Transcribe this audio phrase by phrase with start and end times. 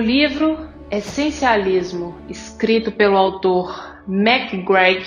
[0.00, 5.04] O livro Essencialismo, escrito pelo autor MacGregor,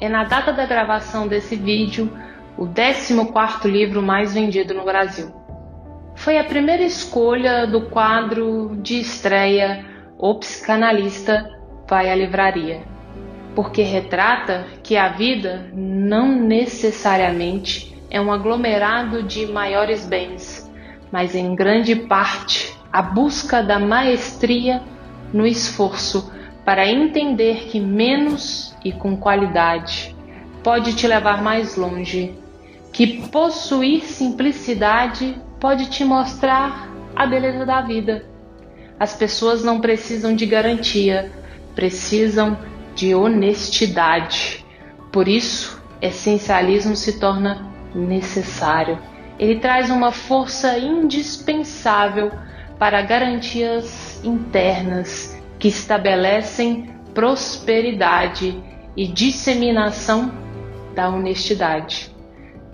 [0.00, 2.10] é na data da gravação desse vídeo
[2.56, 5.30] o 14º livro mais vendido no Brasil.
[6.14, 9.84] Foi a primeira escolha do quadro de estreia
[10.16, 11.50] O Psicanalista
[11.86, 12.84] Vai à Livraria,
[13.54, 20.72] porque retrata que a vida não necessariamente é um aglomerado de maiores bens,
[21.12, 24.82] mas em grande parte a busca da maestria
[25.32, 26.30] no esforço
[26.64, 30.14] para entender que menos e com qualidade
[30.62, 32.34] pode te levar mais longe,
[32.92, 38.26] que possuir simplicidade pode te mostrar a beleza da vida.
[39.00, 41.32] As pessoas não precisam de garantia,
[41.74, 42.58] precisam
[42.94, 44.64] de honestidade.
[45.10, 48.98] Por isso, essencialismo se torna necessário.
[49.38, 52.30] Ele traz uma força indispensável
[52.82, 58.60] para garantias internas que estabelecem prosperidade
[58.96, 60.32] e disseminação
[60.92, 62.12] da honestidade.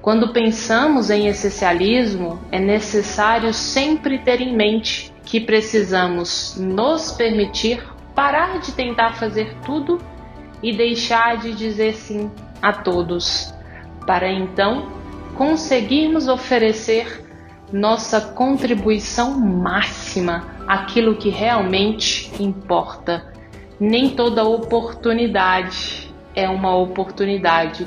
[0.00, 7.80] Quando pensamos em essencialismo, é necessário sempre ter em mente que precisamos nos permitir
[8.12, 10.00] parar de tentar fazer tudo
[10.60, 12.28] e deixar de dizer sim
[12.60, 13.54] a todos,
[14.04, 14.88] para então
[15.36, 17.22] conseguirmos oferecer
[17.72, 23.32] nossa contribuição máxima àquilo que realmente importa.
[23.80, 27.86] Nem toda oportunidade é uma oportunidade.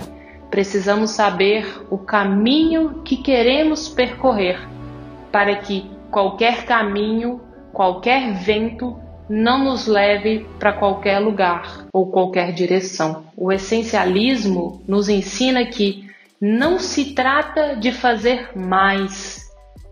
[0.49, 4.59] Precisamos saber o caminho que queremos percorrer
[5.31, 7.41] para que qualquer caminho,
[7.73, 13.25] qualquer vento não nos leve para qualquer lugar ou qualquer direção.
[13.35, 16.05] O essencialismo nos ensina que
[16.39, 19.44] não se trata de fazer mais,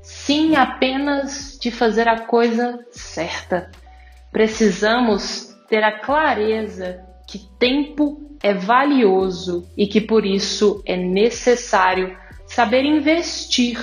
[0.04, 3.72] sim apenas de fazer a coisa certa.
[4.32, 12.16] Precisamos ter a clareza que tempo é valioso e que por isso é necessário
[12.46, 13.80] saber investir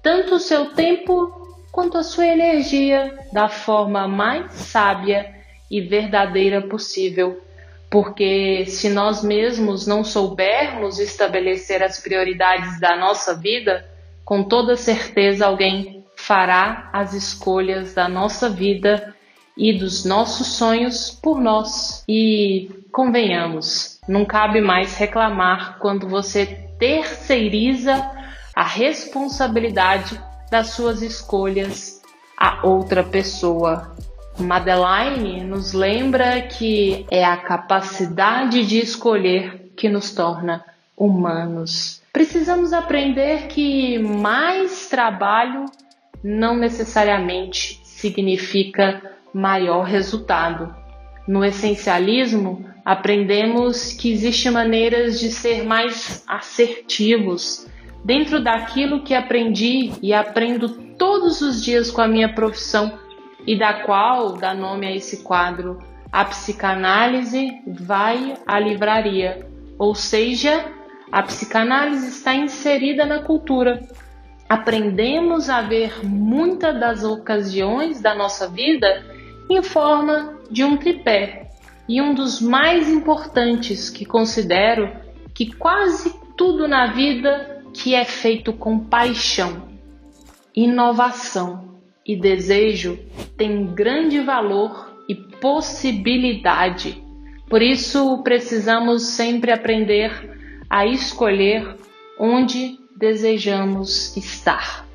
[0.00, 5.34] tanto o seu tempo quanto a sua energia da forma mais sábia
[5.68, 7.42] e verdadeira possível.
[7.90, 13.84] Porque se nós mesmos não soubermos estabelecer as prioridades da nossa vida,
[14.26, 19.14] com toda certeza alguém fará as escolhas da nossa vida
[19.56, 22.02] e dos nossos sonhos por nós.
[22.08, 26.44] E convenhamos, não cabe mais reclamar quando você
[26.76, 28.10] terceiriza
[28.52, 30.20] a responsabilidade
[30.50, 32.02] das suas escolhas
[32.36, 33.94] a outra pessoa.
[34.38, 40.64] Madeline nos lembra que é a capacidade de escolher que nos torna
[40.96, 45.66] humanos precisamos aprender que mais trabalho
[46.24, 49.02] não necessariamente significa
[49.34, 50.74] maior resultado.
[51.28, 57.66] No essencialismo, aprendemos que existem maneiras de ser mais assertivos
[58.02, 62.98] dentro daquilo que aprendi e aprendo todos os dias com a minha profissão
[63.46, 65.78] e da qual dá nome a esse quadro.
[66.10, 69.46] A psicanálise vai à livraria,
[69.78, 70.75] ou seja,
[71.10, 73.86] a psicanálise está inserida na cultura.
[74.48, 79.04] Aprendemos a ver muitas das ocasiões da nossa vida
[79.48, 81.50] em forma de um tripé.
[81.88, 84.92] E um dos mais importantes que considero
[85.32, 89.68] que quase tudo na vida que é feito com paixão,
[90.54, 92.98] inovação e desejo
[93.36, 97.02] tem grande valor e possibilidade.
[97.48, 100.35] Por isso precisamos sempre aprender
[100.68, 101.76] a escolher
[102.18, 104.86] onde desejamos estar.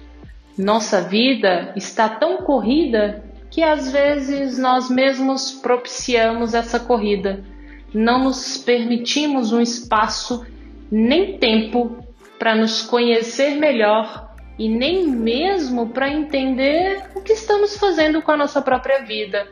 [0.58, 7.44] Nossa vida está tão corrida que às vezes nós mesmos propiciamos essa corrida.
[7.94, 10.46] Não nos permitimos um espaço
[10.90, 11.98] nem tempo
[12.40, 18.38] para nos conhecer melhor e nem mesmo para entender o que estamos fazendo com a
[18.38, 19.48] nossa própria vida.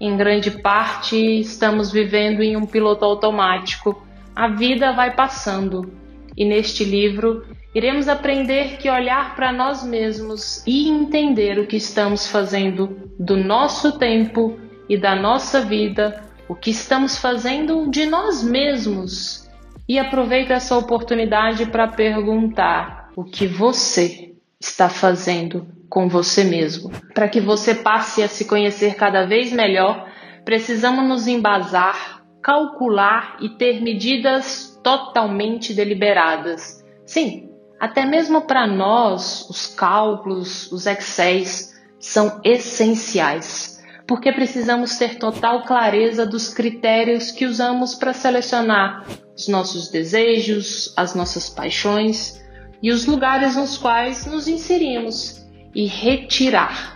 [0.00, 4.02] Em grande parte, estamos vivendo em um piloto automático
[4.34, 5.92] a vida vai passando
[6.36, 7.44] e neste livro
[7.74, 13.98] iremos aprender que olhar para nós mesmos e entender o que estamos fazendo do nosso
[13.98, 14.58] tempo
[14.88, 19.48] e da nossa vida, o que estamos fazendo de nós mesmos.
[19.88, 26.90] E aproveita essa oportunidade para perguntar o que você está fazendo com você mesmo.
[27.12, 30.08] Para que você passe a se conhecer cada vez melhor,
[30.44, 36.84] precisamos nos embasar calcular e ter medidas totalmente deliberadas.
[37.06, 37.48] Sim,
[37.80, 43.72] até mesmo para nós, os cálculos, os excels são essenciais.
[44.06, 49.02] porque precisamos ter total clareza dos critérios que usamos para selecionar
[49.34, 52.38] os nossos desejos, as nossas paixões
[52.82, 55.42] e os lugares nos quais nos inserimos
[55.74, 56.93] e retirar.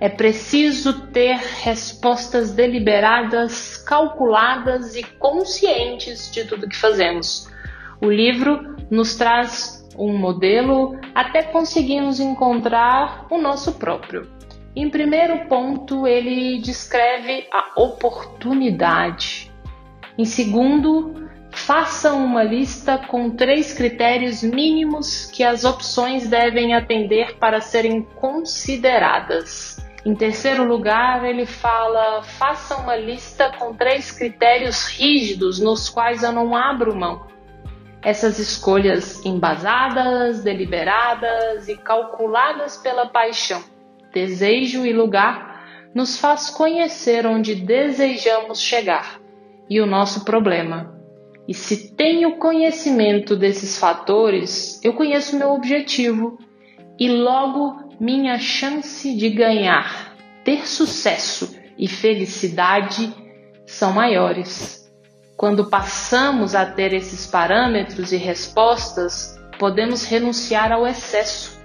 [0.00, 7.46] É preciso ter respostas deliberadas, calculadas e conscientes de tudo que fazemos.
[8.00, 14.26] O livro nos traz um modelo até conseguirmos encontrar o nosso próprio.
[14.74, 19.52] Em primeiro ponto, ele descreve a oportunidade.
[20.16, 27.60] Em segundo, faça uma lista com três critérios mínimos que as opções devem atender para
[27.60, 29.79] serem consideradas.
[30.04, 36.32] Em terceiro lugar, ele fala: faça uma lista com três critérios rígidos nos quais eu
[36.32, 37.28] não abro mão.
[38.02, 43.62] Essas escolhas embasadas, deliberadas e calculadas pela paixão
[44.12, 49.20] desejo e lugar nos faz conhecer onde desejamos chegar
[49.68, 50.98] e o nosso problema.
[51.48, 56.38] E se tenho conhecimento desses fatores, eu conheço meu objetivo
[56.98, 63.12] e logo minha chance de ganhar, ter sucesso e felicidade
[63.66, 64.90] são maiores.
[65.36, 71.60] Quando passamos a ter esses parâmetros e respostas, podemos renunciar ao excesso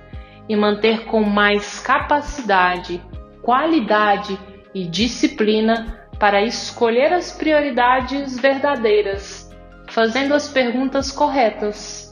[0.49, 3.01] e manter com mais capacidade,
[3.41, 4.37] qualidade
[4.73, 9.49] e disciplina para escolher as prioridades verdadeiras,
[9.87, 12.11] fazendo as perguntas corretas.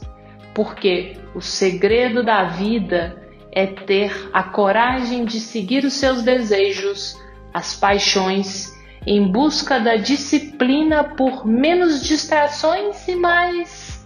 [0.54, 3.23] Porque o segredo da vida
[3.54, 7.16] é ter a coragem de seguir os seus desejos,
[7.52, 8.74] as paixões,
[9.06, 14.04] em busca da disciplina por menos distrações e mais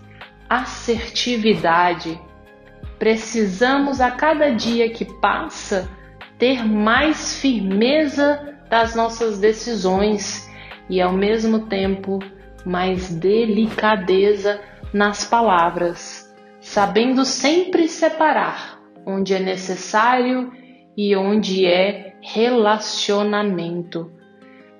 [0.50, 2.20] assertividade.
[2.98, 5.88] Precisamos a cada dia que passa
[6.36, 10.46] ter mais firmeza das nossas decisões
[10.90, 12.18] e ao mesmo tempo
[12.66, 14.60] mais delicadeza
[14.92, 18.77] nas palavras, sabendo sempre separar
[19.08, 20.52] onde é necessário
[20.96, 24.12] e onde é relacionamento.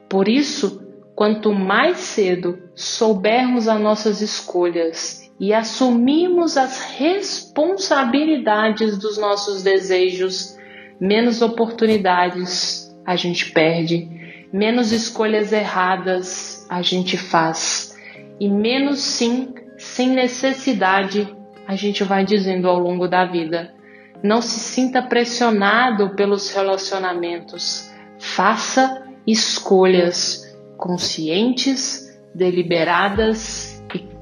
[0.09, 9.63] Por isso, quanto mais cedo soubermos as nossas escolhas e assumimos as responsabilidades dos nossos
[9.63, 10.59] desejos,
[11.01, 14.09] menos oportunidades a gente perde,
[14.53, 17.97] menos escolhas erradas a gente faz
[18.41, 21.29] e menos sim, sem necessidade,
[21.67, 23.75] a gente vai dizendo ao longo da vida.
[24.23, 27.91] Não se sinta pressionado pelos relacionamentos.
[28.19, 33.79] Faça escolhas conscientes, deliberadas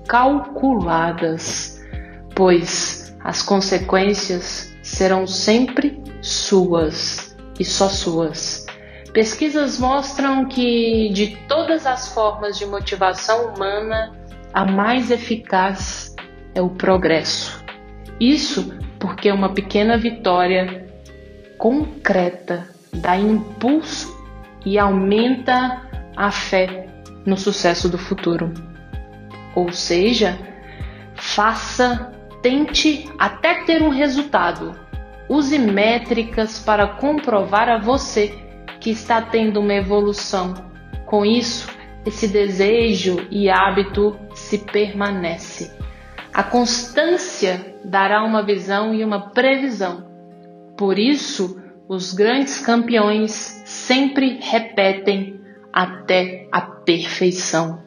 [0.07, 1.85] calculadas,
[2.35, 8.67] pois as consequências serão sempre suas e só suas.
[9.13, 14.13] Pesquisas mostram que de todas as formas de motivação humana,
[14.53, 16.15] a mais eficaz
[16.55, 17.65] é o progresso.
[18.21, 20.85] Isso porque uma pequena vitória
[21.57, 24.13] concreta dá impulso
[24.65, 25.81] e aumenta
[26.17, 26.89] a fé
[27.25, 28.53] no sucesso do futuro.
[29.55, 30.37] Ou seja,
[31.15, 32.13] faça,
[32.43, 34.75] tente até ter um resultado.
[35.29, 38.35] Use métricas para comprovar a você
[38.81, 40.53] que está tendo uma evolução.
[41.05, 41.69] Com isso,
[42.05, 45.76] esse desejo e hábito se permanece.
[46.37, 50.07] A constância dará uma visão e uma previsão.
[50.77, 55.41] Por isso, os grandes campeões sempre repetem
[55.73, 57.83] até a perfeição.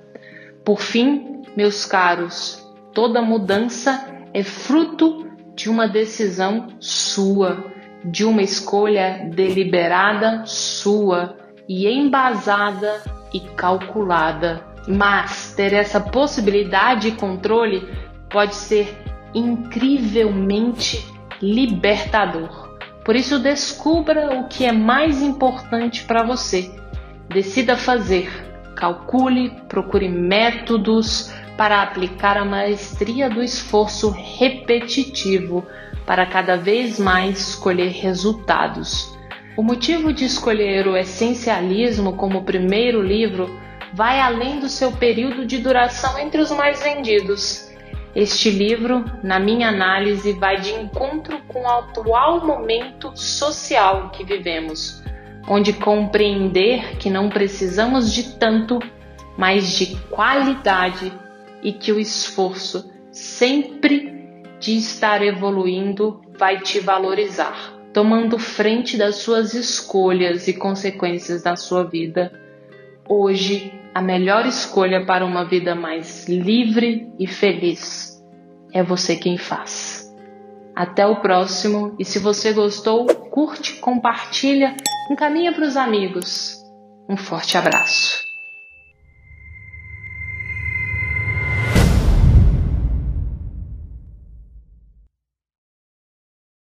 [0.65, 4.03] Por fim, meus caros, toda mudança
[4.33, 7.63] é fruto de uma decisão sua,
[8.03, 11.37] de uma escolha deliberada sua
[11.67, 12.99] e embasada
[13.31, 14.65] e calculada.
[14.87, 18.95] Mas ter essa possibilidade de controle pode ser
[19.33, 21.05] incrivelmente
[21.41, 22.69] libertador.
[23.03, 26.71] Por isso, descubra o que é mais importante para você.
[27.27, 28.29] Decida fazer,
[28.75, 35.67] calcule, procure métodos, para aplicar a maestria do esforço repetitivo
[36.05, 39.13] para cada vez mais colher resultados.
[39.57, 43.59] O motivo de escolher o essencialismo como primeiro livro
[43.93, 47.68] vai além do seu período de duração entre os mais vendidos.
[48.15, 55.03] Este livro, na minha análise, vai de encontro com o atual momento social que vivemos,
[55.47, 58.79] onde compreender que não precisamos de tanto,
[59.37, 61.13] mas de qualidade
[61.61, 67.79] e que o esforço sempre de estar evoluindo vai te valorizar.
[67.91, 72.31] tomando frente das suas escolhas e consequências na sua vida.
[73.11, 78.23] Hoje, a melhor escolha para uma vida mais livre e feliz
[78.71, 80.15] é você quem faz.
[80.75, 84.77] Até o próximo e se você gostou, curte, compartilha,
[85.11, 86.63] encaminha para os amigos.
[87.09, 88.28] Um forte abraço.